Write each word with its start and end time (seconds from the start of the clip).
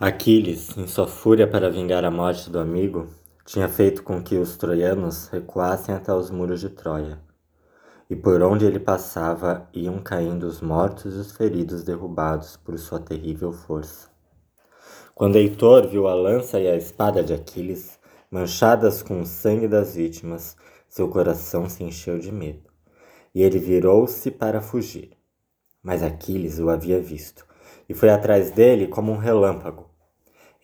Aquiles, 0.00 0.76
em 0.76 0.86
sua 0.86 1.06
fúria 1.06 1.46
para 1.46 1.70
vingar 1.70 2.04
a 2.04 2.10
morte 2.10 2.50
do 2.50 2.58
amigo, 2.58 3.06
tinha 3.44 3.68
feito 3.68 4.02
com 4.02 4.20
que 4.22 4.36
os 4.36 4.56
troianos 4.56 5.28
recuassem 5.28 5.94
até 5.94 6.12
os 6.12 6.28
muros 6.28 6.60
de 6.60 6.70
Troia. 6.70 7.20
E 8.10 8.16
por 8.16 8.42
onde 8.42 8.64
ele 8.64 8.80
passava 8.80 9.68
iam 9.72 10.02
caindo 10.02 10.44
os 10.44 10.60
mortos 10.60 11.14
e 11.14 11.18
os 11.18 11.32
feridos 11.32 11.84
derrubados 11.84 12.56
por 12.56 12.76
sua 12.78 12.98
terrível 12.98 13.52
força. 13.52 14.08
Quando 15.14 15.36
Heitor 15.36 15.86
viu 15.86 16.08
a 16.08 16.14
lança 16.14 16.58
e 16.58 16.66
a 16.66 16.74
espada 16.74 17.22
de 17.22 17.32
Aquiles 17.32 18.00
manchadas 18.30 19.02
com 19.02 19.20
o 19.20 19.26
sangue 19.26 19.68
das 19.68 19.94
vítimas, 19.94 20.56
seu 20.88 21.06
coração 21.08 21.68
se 21.68 21.84
encheu 21.84 22.18
de 22.18 22.32
medo, 22.32 22.70
e 23.32 23.42
ele 23.42 23.58
virou-se 23.58 24.30
para 24.30 24.60
fugir. 24.60 25.12
Mas 25.82 26.02
Aquiles 26.02 26.58
o 26.58 26.70
havia 26.70 27.00
visto, 27.00 27.46
e 27.88 27.94
foi 27.94 28.10
atrás 28.10 28.50
dele 28.50 28.86
como 28.86 29.12
um 29.12 29.16
relâmpago 29.16 29.92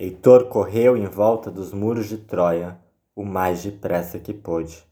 Heitor 0.01 0.45
correu 0.45 0.97
em 0.97 1.07
volta 1.07 1.51
dos 1.51 1.73
muros 1.73 2.07
de 2.07 2.19
Troia 2.19 2.79
o 3.17 3.25
mais 3.25 3.65
depressa 3.65 4.17
que 4.21 4.33
pôde, 4.33 4.87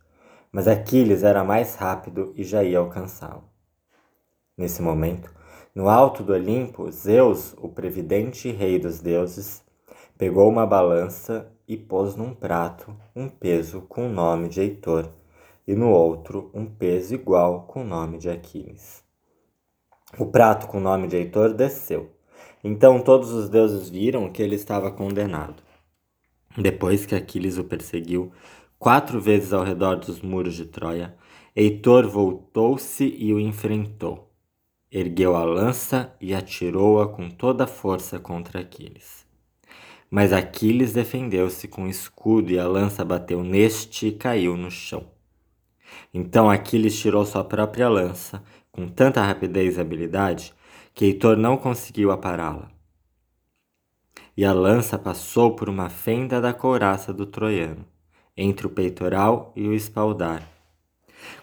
mas 0.50 0.66
Aquiles 0.66 1.22
era 1.22 1.44
mais 1.44 1.76
rápido 1.76 2.32
e 2.34 2.42
já 2.42 2.64
ia 2.64 2.80
alcançá-lo. 2.80 3.44
Nesse 4.58 4.82
momento, 4.82 5.32
no 5.72 5.88
alto 5.88 6.24
do 6.24 6.32
Olimpo, 6.32 6.90
Zeus, 6.90 7.54
o 7.58 7.68
previdente 7.68 8.50
rei 8.50 8.80
dos 8.80 8.98
deuses, 8.98 9.62
pegou 10.18 10.48
uma 10.48 10.66
balança 10.66 11.52
e 11.68 11.76
pôs 11.76 12.16
num 12.16 12.34
prato 12.34 12.92
um 13.14 13.28
peso 13.28 13.82
com 13.82 14.08
o 14.08 14.12
nome 14.12 14.48
de 14.48 14.60
Heitor 14.60 15.08
e 15.64 15.76
no 15.76 15.90
outro 15.90 16.50
um 16.52 16.66
peso 16.66 17.14
igual 17.14 17.62
com 17.68 17.82
o 17.82 17.86
nome 17.86 18.18
de 18.18 18.28
Aquiles. 18.28 19.04
O 20.18 20.26
prato 20.26 20.66
com 20.66 20.78
o 20.78 20.80
nome 20.80 21.06
de 21.06 21.16
Heitor 21.16 21.54
desceu 21.54 22.15
então 22.66 23.00
todos 23.00 23.30
os 23.30 23.48
deuses 23.48 23.88
viram 23.88 24.28
que 24.28 24.42
ele 24.42 24.56
estava 24.56 24.90
condenado. 24.90 25.62
Depois 26.58 27.06
que 27.06 27.14
Aquiles 27.14 27.58
o 27.58 27.64
perseguiu 27.64 28.32
quatro 28.76 29.20
vezes 29.20 29.52
ao 29.52 29.62
redor 29.62 29.96
dos 29.96 30.20
muros 30.20 30.54
de 30.54 30.64
Troia, 30.64 31.14
Heitor 31.54 32.08
voltou-se 32.08 33.04
e 33.16 33.32
o 33.32 33.38
enfrentou. 33.38 34.32
Ergueu 34.90 35.36
a 35.36 35.44
lança 35.44 36.12
e 36.20 36.34
atirou-a 36.34 37.06
com 37.06 37.30
toda 37.30 37.64
a 37.64 37.68
força 37.68 38.18
contra 38.18 38.62
Aquiles. 38.62 39.24
Mas 40.10 40.32
Aquiles 40.32 40.92
defendeu-se 40.92 41.68
com 41.68 41.86
escudo 41.86 42.50
e 42.50 42.58
a 42.58 42.66
lança 42.66 43.04
bateu 43.04 43.44
neste 43.44 44.08
e 44.08 44.12
caiu 44.12 44.56
no 44.56 44.72
chão. 44.72 45.06
Então 46.12 46.50
Aquiles 46.50 46.98
tirou 46.98 47.24
sua 47.24 47.44
própria 47.44 47.88
lança, 47.88 48.42
com 48.72 48.88
tanta 48.88 49.22
rapidez 49.22 49.76
e 49.76 49.80
habilidade, 49.80 50.52
que 50.96 51.04
Heitor 51.04 51.36
não 51.36 51.58
conseguiu 51.58 52.10
apará-la. 52.10 52.70
E 54.34 54.46
a 54.46 54.52
lança 54.54 54.98
passou 54.98 55.54
por 55.54 55.68
uma 55.68 55.90
fenda 55.90 56.40
da 56.40 56.54
couraça 56.54 57.12
do 57.12 57.26
troiano, 57.26 57.84
entre 58.34 58.66
o 58.66 58.70
peitoral 58.70 59.52
e 59.54 59.68
o 59.68 59.74
espaldar. 59.74 60.48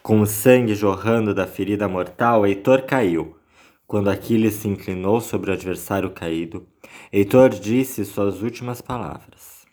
Com 0.01 0.21
o 0.21 0.25
sangue 0.25 0.73
jorrando 0.73 1.35
da 1.35 1.45
ferida 1.45 1.87
mortal, 1.87 2.47
Heitor 2.47 2.81
caiu. 2.81 3.37
Quando 3.85 4.09
Aquiles 4.09 4.55
se 4.55 4.67
inclinou 4.67 5.21
sobre 5.21 5.51
o 5.51 5.53
adversário 5.53 6.09
caído, 6.09 6.65
Heitor 7.11 7.49
disse 7.49 8.03
suas 8.05 8.41
últimas 8.41 8.81
palavras. 8.81 9.67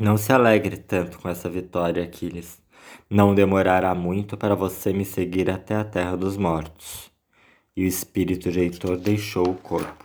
Não 0.00 0.16
se 0.16 0.32
alegre 0.32 0.76
tanto 0.76 1.20
com 1.20 1.28
essa 1.28 1.48
vitória, 1.48 2.02
Aquiles. 2.02 2.60
Não 3.08 3.32
demorará 3.32 3.94
muito 3.94 4.36
para 4.36 4.56
você 4.56 4.92
me 4.92 5.04
seguir 5.04 5.48
até 5.48 5.76
a 5.76 5.84
terra 5.84 6.16
dos 6.16 6.36
mortos 6.36 7.16
e 7.78 7.84
o 7.84 7.86
espírito 7.86 8.50
de 8.50 8.58
Heitor 8.58 8.96
deixou 8.96 9.50
o 9.50 9.54
corpo. 9.54 10.04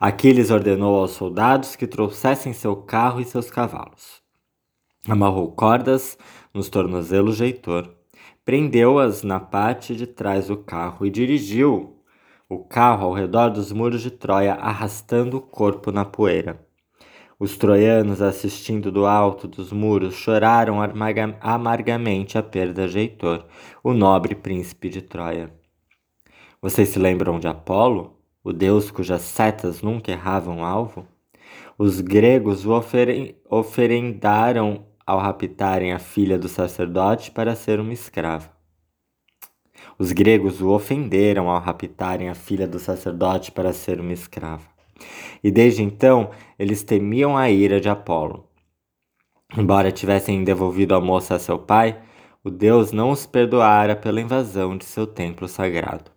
Aquiles 0.00 0.50
ordenou 0.50 0.96
aos 0.96 1.12
soldados 1.12 1.76
que 1.76 1.86
trouxessem 1.86 2.52
seu 2.52 2.74
carro 2.74 3.20
e 3.20 3.24
seus 3.24 3.48
cavalos. 3.48 4.20
Amarrou 5.08 5.52
cordas 5.52 6.18
nos 6.52 6.68
tornozelos 6.68 7.40
Heitor, 7.40 7.94
prendeu-as 8.44 9.22
na 9.22 9.38
parte 9.38 9.94
de 9.94 10.04
trás 10.04 10.48
do 10.48 10.56
carro 10.56 11.06
e 11.06 11.10
dirigiu 11.10 12.00
o 12.48 12.58
carro 12.58 13.06
ao 13.06 13.12
redor 13.12 13.50
dos 13.50 13.70
muros 13.70 14.02
de 14.02 14.10
Troia, 14.10 14.54
arrastando 14.54 15.36
o 15.36 15.40
corpo 15.40 15.92
na 15.92 16.04
poeira. 16.04 16.60
Os 17.38 17.56
troianos, 17.56 18.20
assistindo 18.20 18.90
do 18.90 19.06
alto 19.06 19.46
dos 19.46 19.70
muros, 19.70 20.14
choraram 20.14 20.78
amargamente 21.40 22.36
a 22.36 22.42
perda 22.42 22.88
de 22.88 22.98
Heitor, 22.98 23.46
o 23.80 23.92
nobre 23.92 24.34
príncipe 24.34 24.88
de 24.88 25.00
Troia. 25.00 25.63
Vocês 26.64 26.88
se 26.88 26.98
lembram 26.98 27.38
de 27.38 27.46
Apolo, 27.46 28.16
o 28.42 28.50
deus 28.50 28.90
cujas 28.90 29.20
setas 29.20 29.82
nunca 29.82 30.10
erravam 30.10 30.64
alvo? 30.64 31.06
Os 31.76 32.00
gregos 32.00 32.64
o 32.64 32.72
oferendaram 33.50 34.86
ao 35.06 35.18
raptarem 35.18 35.92
a 35.92 35.98
filha 35.98 36.38
do 36.38 36.48
sacerdote 36.48 37.30
para 37.30 37.54
ser 37.54 37.78
uma 37.80 37.92
escrava. 37.92 38.48
Os 39.98 40.10
gregos 40.10 40.62
o 40.62 40.70
ofenderam 40.70 41.50
ao 41.50 41.60
raptarem 41.60 42.30
a 42.30 42.34
filha 42.34 42.66
do 42.66 42.78
sacerdote 42.78 43.52
para 43.52 43.74
ser 43.74 44.00
uma 44.00 44.14
escrava. 44.14 44.66
E 45.42 45.50
desde 45.50 45.82
então 45.82 46.30
eles 46.58 46.82
temiam 46.82 47.36
a 47.36 47.50
ira 47.50 47.78
de 47.78 47.90
Apolo. 47.90 48.48
Embora 49.54 49.92
tivessem 49.92 50.42
devolvido 50.42 50.94
a 50.94 51.00
moça 51.00 51.34
a 51.34 51.38
seu 51.38 51.58
pai, 51.58 52.00
o 52.42 52.48
deus 52.48 52.90
não 52.90 53.10
os 53.10 53.26
perdoara 53.26 53.94
pela 53.94 54.18
invasão 54.18 54.78
de 54.78 54.86
seu 54.86 55.06
templo 55.06 55.46
sagrado. 55.46 56.13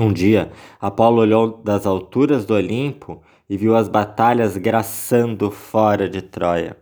Um 0.00 0.14
dia, 0.14 0.50
Apolo 0.80 1.20
olhou 1.20 1.58
das 1.62 1.84
alturas 1.84 2.46
do 2.46 2.54
Olimpo 2.54 3.20
e 3.50 3.54
viu 3.54 3.76
as 3.76 3.86
batalhas 3.86 4.56
graçando 4.56 5.50
fora 5.50 6.08
de 6.08 6.22
Troia. 6.22 6.74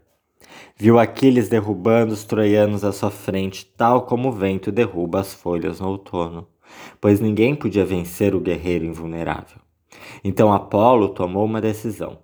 Viu 0.77 1.01
Aquiles 1.01 1.49
derrubando 1.49 2.13
os 2.13 2.23
troianos 2.23 2.85
à 2.85 2.93
sua 2.93 3.11
frente, 3.11 3.67
tal 3.77 4.03
como 4.03 4.29
o 4.29 4.33
vento 4.33 4.71
derruba 4.71 5.19
as 5.19 5.35
folhas 5.35 5.81
no 5.81 5.89
outono, 5.89 6.47
pois 7.01 7.19
ninguém 7.19 7.57
podia 7.57 7.85
vencer 7.85 8.37
o 8.37 8.41
guerreiro 8.41 8.85
invulnerável. 8.85 9.59
Então 10.23 10.53
Apolo 10.53 11.09
tomou 11.09 11.45
uma 11.45 11.61
decisão. 11.61 12.21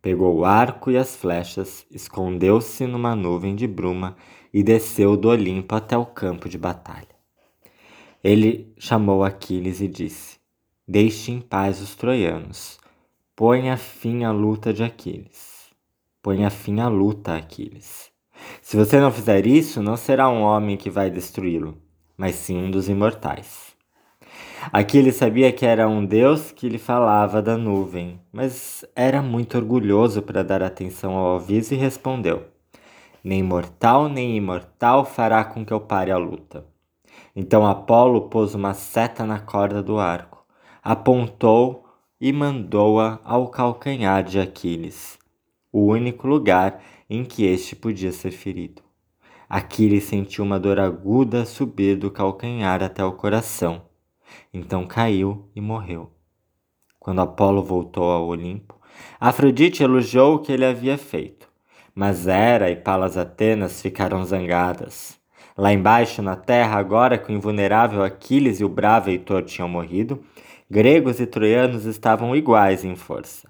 Pegou 0.00 0.38
o 0.38 0.46
arco 0.46 0.90
e 0.90 0.96
as 0.96 1.14
flechas, 1.14 1.84
escondeu-se 1.90 2.86
numa 2.86 3.14
nuvem 3.14 3.54
de 3.54 3.66
bruma 3.66 4.16
e 4.54 4.62
desceu 4.62 5.18
do 5.18 5.28
Olimpo 5.28 5.74
até 5.74 5.98
o 5.98 6.06
campo 6.06 6.48
de 6.48 6.56
batalha. 6.56 7.09
Ele 8.22 8.70
chamou 8.76 9.24
Aquiles 9.24 9.80
e 9.80 9.88
disse: 9.88 10.38
Deixe 10.86 11.32
em 11.32 11.40
paz 11.40 11.80
os 11.80 11.94
troianos. 11.94 12.78
Ponha 13.34 13.78
fim 13.78 14.24
à 14.24 14.30
luta 14.30 14.74
de 14.74 14.84
Aquiles. 14.84 15.70
Ponha 16.22 16.50
fim 16.50 16.80
à 16.80 16.88
luta, 16.88 17.34
Aquiles. 17.34 18.10
Se 18.60 18.76
você 18.76 19.00
não 19.00 19.10
fizer 19.10 19.46
isso, 19.46 19.82
não 19.82 19.96
será 19.96 20.28
um 20.28 20.42
homem 20.42 20.76
que 20.76 20.90
vai 20.90 21.10
destruí-lo, 21.10 21.78
mas 22.14 22.34
sim 22.34 22.58
um 22.58 22.70
dos 22.70 22.90
imortais. 22.90 23.74
Aquiles 24.70 25.14
sabia 25.16 25.50
que 25.50 25.64
era 25.64 25.88
um 25.88 26.04
deus 26.04 26.52
que 26.52 26.68
lhe 26.68 26.76
falava 26.76 27.40
da 27.40 27.56
nuvem, 27.56 28.20
mas 28.30 28.84
era 28.94 29.22
muito 29.22 29.56
orgulhoso 29.56 30.20
para 30.20 30.44
dar 30.44 30.62
atenção 30.62 31.14
ao 31.14 31.36
aviso 31.36 31.72
e 31.72 31.78
respondeu: 31.78 32.44
Nem 33.24 33.42
mortal 33.42 34.10
nem 34.10 34.36
imortal 34.36 35.06
fará 35.06 35.42
com 35.42 35.64
que 35.64 35.72
eu 35.72 35.80
pare 35.80 36.10
a 36.10 36.18
luta. 36.18 36.69
Então 37.34 37.66
Apolo 37.66 38.28
pôs 38.28 38.54
uma 38.54 38.74
seta 38.74 39.24
na 39.24 39.38
corda 39.38 39.82
do 39.82 39.98
arco, 39.98 40.44
apontou 40.82 41.84
e 42.20 42.32
mandou-a 42.32 43.20
ao 43.24 43.48
calcanhar 43.48 44.22
de 44.22 44.38
Aquiles, 44.38 45.18
o 45.72 45.86
único 45.86 46.26
lugar 46.26 46.82
em 47.08 47.24
que 47.24 47.44
este 47.44 47.74
podia 47.74 48.12
ser 48.12 48.30
ferido. 48.30 48.82
Aquiles 49.48 50.04
sentiu 50.04 50.44
uma 50.44 50.60
dor 50.60 50.78
aguda 50.78 51.44
subir 51.44 51.96
do 51.96 52.10
calcanhar 52.10 52.82
até 52.82 53.04
o 53.04 53.12
coração. 53.12 53.82
Então 54.52 54.86
caiu 54.86 55.48
e 55.56 55.60
morreu. 55.60 56.12
Quando 57.00 57.20
Apolo 57.20 57.62
voltou 57.62 58.10
ao 58.10 58.26
Olimpo, 58.28 58.78
Afrodite 59.18 59.82
elogiou 59.82 60.36
o 60.36 60.38
que 60.38 60.52
ele 60.52 60.64
havia 60.64 60.96
feito, 60.98 61.48
mas 61.94 62.26
Hera 62.26 62.70
e 62.70 62.76
Palas 62.76 63.16
Atenas 63.16 63.80
ficaram 63.80 64.24
zangadas. 64.24 65.19
Lá 65.60 65.74
embaixo, 65.74 66.22
na 66.22 66.36
terra, 66.36 66.78
agora 66.78 67.18
que 67.18 67.30
o 67.30 67.34
invulnerável 67.34 68.02
Aquiles 68.02 68.60
e 68.60 68.64
o 68.64 68.68
bravo 68.68 69.10
Heitor 69.10 69.42
tinham 69.42 69.68
morrido, 69.68 70.24
gregos 70.70 71.20
e 71.20 71.26
troianos 71.26 71.84
estavam 71.84 72.34
iguais 72.34 72.82
em 72.82 72.96
força. 72.96 73.46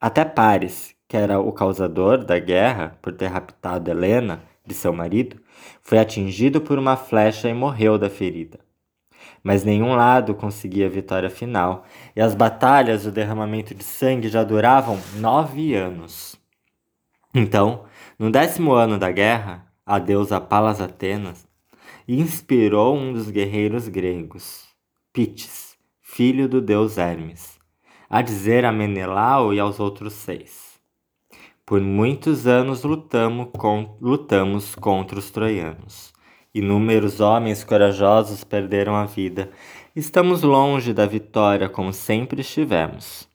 Até 0.00 0.24
Paris, 0.24 0.96
que 1.06 1.16
era 1.16 1.38
o 1.38 1.52
causador 1.52 2.24
da 2.24 2.40
guerra 2.40 2.98
por 3.00 3.12
ter 3.12 3.28
raptado 3.28 3.88
Helena, 3.88 4.42
de 4.66 4.74
seu 4.74 4.92
marido, 4.92 5.40
foi 5.80 6.00
atingido 6.00 6.60
por 6.60 6.76
uma 6.76 6.96
flecha 6.96 7.48
e 7.48 7.54
morreu 7.54 7.96
da 7.96 8.10
ferida. 8.10 8.58
Mas 9.40 9.62
nenhum 9.62 9.94
lado 9.94 10.34
conseguia 10.34 10.86
a 10.86 10.90
vitória 10.90 11.30
final, 11.30 11.84
e 12.16 12.20
as 12.20 12.34
batalhas 12.34 13.04
e 13.04 13.08
o 13.10 13.12
derramamento 13.12 13.76
de 13.76 13.84
sangue 13.84 14.26
já 14.28 14.42
duravam 14.42 14.98
nove 15.18 15.72
anos. 15.72 16.34
Então, 17.32 17.84
no 18.18 18.28
décimo 18.28 18.72
ano 18.72 18.98
da 18.98 19.12
guerra, 19.12 19.72
a 19.86 19.98
deusa 19.98 20.40
Palas 20.40 20.80
Atenas, 20.80 21.43
inspirou 22.06 22.96
um 22.96 23.12
dos 23.12 23.30
guerreiros 23.30 23.88
gregos, 23.88 24.64
Pites, 25.12 25.76
filho 26.02 26.48
do 26.48 26.60
deus 26.60 26.98
Hermes, 26.98 27.58
a 28.10 28.20
dizer 28.20 28.64
a 28.64 28.72
Menelau 28.72 29.54
e 29.54 29.58
aos 29.58 29.80
outros 29.80 30.12
seis: 30.12 30.78
Por 31.64 31.80
muitos 31.80 32.46
anos 32.46 32.82
lutamos, 32.82 33.48
com, 33.56 33.96
lutamos 34.00 34.74
contra 34.74 35.18
os 35.18 35.30
troianos. 35.30 36.12
Inúmeros 36.54 37.20
homens 37.20 37.64
corajosos 37.64 38.44
perderam 38.44 38.94
a 38.94 39.06
vida. 39.06 39.50
Estamos 39.96 40.42
longe 40.42 40.92
da 40.92 41.06
vitória 41.06 41.68
como 41.68 41.92
sempre 41.92 42.42
estivemos. 42.42 43.28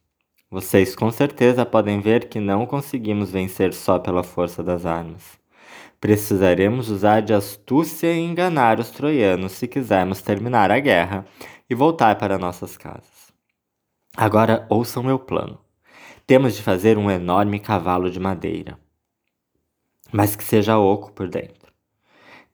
Vocês 0.52 0.96
com 0.96 1.12
certeza 1.12 1.66
podem 1.66 2.00
ver 2.02 2.30
que 2.30 2.40
não 2.40 2.66
conseguimos 2.66 3.32
vencer 3.32 3.74
só 3.74 4.00
pela 4.00 4.24
força 4.24 4.64
das 4.64 4.86
armas. 4.86 5.39
Precisaremos 6.00 6.90
usar 6.90 7.22
de 7.22 7.34
astúcia 7.34 8.14
e 8.14 8.20
enganar 8.20 8.80
os 8.80 8.90
troianos 8.90 9.52
se 9.52 9.68
quisermos 9.68 10.22
terminar 10.22 10.72
a 10.72 10.80
guerra 10.80 11.26
e 11.70 11.76
voltar 11.76 12.18
para 12.18 12.38
nossas 12.38 12.78
casas. 12.78 13.34
Agora 14.16 14.66
ouçam 14.70 15.04
meu 15.04 15.20
plano. 15.20 15.60
Temos 16.26 16.56
de 16.56 16.64
fazer 16.64 16.98
um 16.98 17.12
enorme 17.12 17.60
cavalo 17.60 18.10
de 18.10 18.20
madeira, 18.20 18.80
mas 20.12 20.36
que 20.36 20.44
seja 20.44 20.78
oco 20.78 21.12
por 21.12 21.28
dentro. 21.28 21.74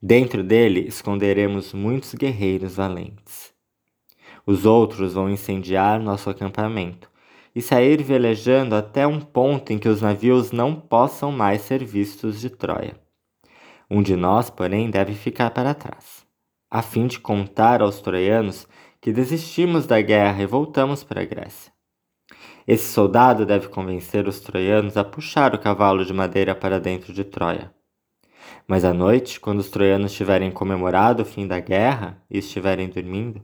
Dentro 0.02 0.42
dele 0.42 0.80
esconderemos 0.80 1.72
muitos 1.72 2.14
guerreiros 2.14 2.76
valentes. 2.76 3.54
Os 4.44 4.66
outros 4.66 5.14
vão 5.14 5.30
incendiar 5.30 6.00
nosso 6.00 6.28
acampamento 6.28 7.08
e 7.54 7.62
sair 7.62 8.02
velejando 8.02 8.74
até 8.74 9.06
um 9.06 9.20
ponto 9.20 9.72
em 9.72 9.78
que 9.78 9.88
os 9.88 10.02
navios 10.02 10.50
não 10.50 10.74
possam 10.74 11.30
mais 11.30 11.62
ser 11.62 11.84
vistos 11.84 12.40
de 12.40 12.50
Troia. 12.50 13.05
Um 13.88 14.02
de 14.02 14.16
nós, 14.16 14.50
porém, 14.50 14.90
deve 14.90 15.14
ficar 15.14 15.50
para 15.50 15.72
trás, 15.72 16.26
a 16.68 16.82
fim 16.82 17.06
de 17.06 17.20
contar 17.20 17.80
aos 17.80 18.00
troianos 18.00 18.66
que 19.00 19.12
desistimos 19.12 19.86
da 19.86 20.00
guerra 20.00 20.42
e 20.42 20.46
voltamos 20.46 21.04
para 21.04 21.22
a 21.22 21.24
Grécia. 21.24 21.72
Esse 22.66 22.92
soldado 22.92 23.46
deve 23.46 23.68
convencer 23.68 24.26
os 24.26 24.40
troianos 24.40 24.96
a 24.96 25.04
puxar 25.04 25.54
o 25.54 25.58
cavalo 25.58 26.04
de 26.04 26.12
madeira 26.12 26.52
para 26.52 26.80
dentro 26.80 27.12
de 27.12 27.22
Troia. 27.22 27.72
Mas 28.66 28.84
à 28.84 28.92
noite, 28.92 29.38
quando 29.38 29.60
os 29.60 29.70
troianos 29.70 30.12
tiverem 30.12 30.50
comemorado 30.50 31.22
o 31.22 31.26
fim 31.26 31.46
da 31.46 31.60
guerra 31.60 32.20
e 32.28 32.38
estiverem 32.38 32.88
dormindo, 32.88 33.40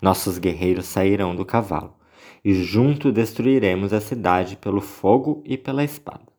nossos 0.00 0.38
guerreiros 0.38 0.86
sairão 0.86 1.34
do 1.34 1.44
cavalo, 1.44 1.96
e 2.44 2.54
junto 2.54 3.10
destruiremos 3.10 3.92
a 3.92 4.00
cidade 4.00 4.54
pelo 4.54 4.80
fogo 4.80 5.42
e 5.44 5.58
pela 5.58 5.82
espada. 5.82 6.31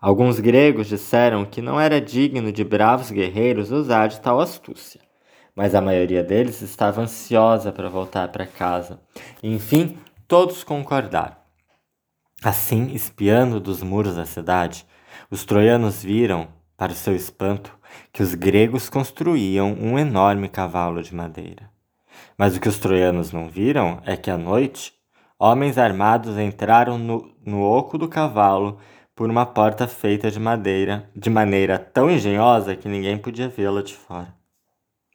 Alguns 0.00 0.38
gregos 0.38 0.88
disseram 0.88 1.44
que 1.44 1.62
não 1.62 1.80
era 1.80 2.00
digno 2.00 2.52
de 2.52 2.62
bravos 2.62 3.10
guerreiros 3.10 3.70
usar 3.70 4.08
de 4.08 4.20
tal 4.20 4.40
astúcia, 4.40 5.00
mas 5.54 5.74
a 5.74 5.80
maioria 5.80 6.22
deles 6.22 6.60
estava 6.60 7.00
ansiosa 7.00 7.72
para 7.72 7.88
voltar 7.88 8.28
para 8.28 8.46
casa. 8.46 9.00
enfim, 9.42 9.96
todos 10.28 10.62
concordaram. 10.62 11.36
Assim, 12.44 12.92
espiando 12.92 13.58
dos 13.58 13.82
muros 13.82 14.16
da 14.16 14.26
cidade, 14.26 14.86
os 15.30 15.44
troianos 15.44 16.02
viram, 16.02 16.48
para 16.76 16.92
o 16.92 16.94
seu 16.94 17.16
espanto, 17.16 17.74
que 18.12 18.22
os 18.22 18.34
gregos 18.34 18.90
construíam 18.90 19.72
um 19.72 19.98
enorme 19.98 20.48
cavalo 20.48 21.02
de 21.02 21.14
madeira. 21.14 21.70
Mas 22.36 22.54
o 22.54 22.60
que 22.60 22.68
os 22.68 22.78
troianos 22.78 23.32
não 23.32 23.48
viram 23.48 24.02
é 24.04 24.14
que 24.14 24.30
à 24.30 24.36
noite, 24.36 24.92
homens 25.38 25.78
armados 25.78 26.36
entraram 26.38 26.98
no, 26.98 27.34
no 27.44 27.62
oco 27.62 27.96
do 27.96 28.08
cavalo 28.08 28.78
por 29.16 29.30
uma 29.30 29.46
porta 29.46 29.88
feita 29.88 30.30
de 30.30 30.38
madeira, 30.38 31.08
de 31.16 31.30
maneira 31.30 31.78
tão 31.78 32.10
engenhosa 32.10 32.76
que 32.76 32.86
ninguém 32.86 33.16
podia 33.16 33.48
vê-la 33.48 33.82
de 33.82 33.94
fora. 33.94 34.34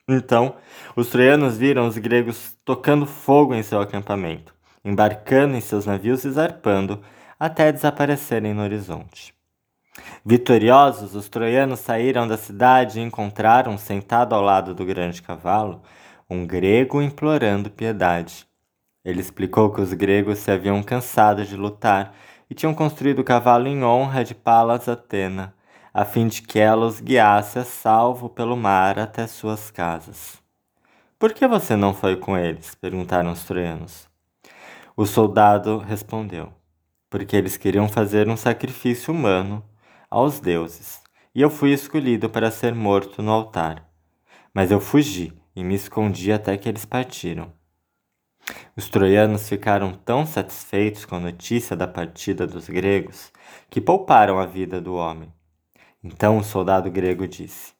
Então, 0.09 0.56
os 0.95 1.07
troianos 1.07 1.56
viram 1.56 1.88
os 1.88 2.00
gregos 2.00 2.57
tocando 2.65 3.06
fogo 3.06 3.53
em 3.53 3.62
seu 3.62 3.80
acampamento, 3.80 4.56
embarcando 4.83 5.56
em 5.56 5.62
seus 5.62 5.86
navios 5.86 6.25
e 6.25 6.31
zarpando 6.31 7.00
até 7.39 7.71
desaparecerem 7.71 8.56
no 8.56 8.63
horizonte. 8.63 9.36
Vitoriosos, 10.25 11.13
os 11.13 11.30
troianos 11.30 11.80
saíram 11.80 12.27
da 12.27 12.38
cidade 12.38 13.00
e 13.00 13.04
encontraram, 13.04 13.77
sentado 13.77 14.33
ao 14.33 14.42
lado 14.42 14.74
do 14.74 14.83
grande 14.83 15.21
cavalo, 15.21 15.83
um 16.27 16.45
grego 16.45 17.01
implorando 17.01 17.69
piedade. 17.69 18.47
Ele 19.06 19.21
explicou 19.21 19.71
que 19.71 19.81
os 19.81 19.94
gregos 19.94 20.39
se 20.39 20.50
haviam 20.50 20.81
cansado 20.81 21.45
de 21.45 21.56
lutar 21.56 22.15
e 22.51 22.53
tinham 22.53 22.74
construído 22.74 23.19
o 23.19 23.24
cavalo 23.24 23.65
em 23.69 23.81
honra 23.81 24.25
de 24.25 24.36
Palas 24.36 24.89
Atena, 24.89 25.56
a 25.94 26.03
fim 26.03 26.27
de 26.27 26.42
que 26.42 26.59
ela 26.59 26.86
os 26.86 27.00
guiasse 27.00 27.57
a 27.57 27.63
salvo 27.63 28.27
pelo 28.27 28.57
mar 28.57 29.00
até 29.00 29.25
suas 29.25 29.71
casas. 29.71 30.38
Por 31.18 31.33
que 31.33 31.48
você 31.48 31.77
não 31.77 31.94
foi 31.94 32.18
com 32.18 32.38
eles? 32.38 32.75
perguntaram 32.75 33.31
os 33.31 33.45
troianos. 33.45 34.06
O 34.98 35.06
soldado 35.06 35.77
respondeu: 35.77 36.51
Porque 37.09 37.38
eles 37.38 37.56
queriam 37.56 37.88
fazer 37.88 38.27
um 38.27 38.36
sacrifício 38.36 39.13
humano 39.13 39.63
aos 40.09 40.42
deuses, 40.42 41.01
e 41.33 41.42
eu 41.42 41.50
fui 41.50 41.71
escolhido 41.71 42.30
para 42.30 42.51
ser 42.51 42.75
morto 42.75 43.21
no 43.21 43.31
altar. 43.31 43.88
Mas 44.54 44.71
eu 44.71 44.81
fugi 44.81 45.31
e 45.56 45.63
me 45.63 45.75
escondi 45.75 46.33
até 46.33 46.57
que 46.57 46.68
eles 46.68 46.83
partiram. 46.83 47.54
Os 48.75 48.88
troianos 48.88 49.50
ficaram 49.50 49.94
tão 49.94 50.25
satisfeitos 50.25 51.06
com 51.06 51.15
a 51.15 51.19
notícia 51.19 51.75
da 51.75 51.88
partida 51.88 52.48
dos 52.48 52.69
gregos 52.69 53.31
que 53.69 53.81
pouparam 53.81 54.39
a 54.39 54.45
vida 54.45 54.80
do 54.80 54.95
homem. 54.95 55.31
Então 56.03 56.38
o 56.38 56.44
soldado 56.44 56.89
grego 56.89 57.27
disse: 57.27 57.74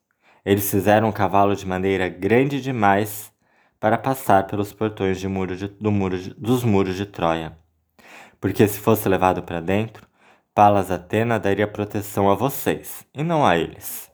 Eles 0.44 0.70
fizeram 0.70 1.08
um 1.08 1.12
cavalo 1.12 1.56
de 1.56 1.66
maneira 1.66 2.08
grande 2.08 2.60
demais 2.60 3.32
para 3.80 3.98
passar 3.98 4.46
pelos 4.46 4.72
portões 4.72 5.22
muro 5.24 5.56
de, 5.56 5.68
do 5.68 5.90
muro 5.90 6.18
de, 6.18 6.34
dos 6.34 6.62
muros 6.62 6.94
de 6.94 7.06
Troia. 7.06 7.56
Porque 8.40 8.68
se 8.68 8.78
fosse 8.78 9.08
levado 9.08 9.42
para 9.42 9.60
dentro, 9.60 10.06
Palas 10.54 10.90
Atena 10.90 11.38
daria 11.40 11.66
proteção 11.66 12.30
a 12.30 12.34
vocês 12.34 13.06
e 13.14 13.22
não 13.22 13.46
a 13.46 13.56
eles. 13.56 14.10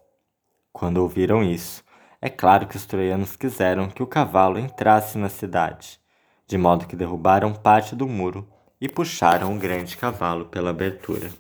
Quando 0.73 0.99
ouviram 0.99 1.43
isso, 1.43 1.83
é 2.23 2.31
claro 2.31 2.67
que 2.67 2.77
os 2.77 2.87
troianos 2.87 3.37
quiseram 3.37 3.89
que 3.89 4.03
o 4.03 4.07
cavalo 4.07 4.59
entrasse 4.59 5.19
na 5.19 5.29
cidade 5.29 6.01
de 6.49 6.57
modo 6.57 6.87
que 6.87 6.97
derrubaram 6.97 7.53
parte 7.53 7.95
do 7.95 8.09
muro 8.09 8.49
e 8.81 8.89
puxaram 8.89 9.55
o 9.55 9.59
grande 9.59 9.97
cavalo 9.99 10.47
pela 10.47 10.71
abertura. 10.71 11.31